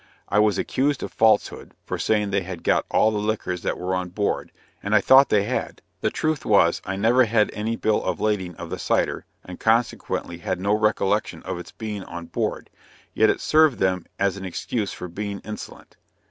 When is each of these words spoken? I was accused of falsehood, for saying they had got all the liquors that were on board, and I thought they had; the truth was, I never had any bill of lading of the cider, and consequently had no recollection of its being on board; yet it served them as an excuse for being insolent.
I 0.29 0.39
was 0.39 0.57
accused 0.57 1.03
of 1.03 1.13
falsehood, 1.13 1.75
for 1.85 1.99
saying 1.99 2.31
they 2.31 2.41
had 2.41 2.63
got 2.63 2.87
all 2.89 3.11
the 3.11 3.19
liquors 3.19 3.61
that 3.61 3.77
were 3.77 3.93
on 3.93 4.09
board, 4.09 4.51
and 4.81 4.95
I 4.95 4.99
thought 4.99 5.29
they 5.29 5.43
had; 5.43 5.83
the 5.99 6.09
truth 6.09 6.43
was, 6.43 6.81
I 6.85 6.95
never 6.95 7.25
had 7.25 7.51
any 7.53 7.75
bill 7.75 8.03
of 8.03 8.19
lading 8.19 8.55
of 8.55 8.71
the 8.71 8.79
cider, 8.79 9.25
and 9.45 9.59
consequently 9.59 10.39
had 10.39 10.59
no 10.59 10.73
recollection 10.73 11.43
of 11.43 11.59
its 11.59 11.71
being 11.71 12.03
on 12.05 12.25
board; 12.25 12.71
yet 13.13 13.29
it 13.29 13.41
served 13.41 13.77
them 13.77 14.07
as 14.17 14.37
an 14.37 14.43
excuse 14.43 14.91
for 14.91 15.07
being 15.07 15.39
insolent. 15.41 15.97